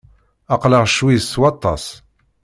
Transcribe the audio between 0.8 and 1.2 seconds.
ccwi